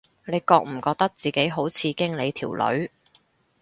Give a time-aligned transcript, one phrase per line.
[0.25, 2.89] 你覺唔覺得自己好似經理條女